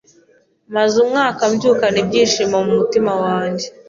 [0.75, 3.65] Maze umwaka mbyukana ibyishimo mu mutima wanjye.